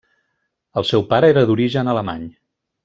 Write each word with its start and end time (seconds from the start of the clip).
El 0.81 0.87
seu 0.93 1.05
pare 1.13 1.31
era 1.35 1.47
d'origen 1.51 1.95
alemany. 1.95 2.29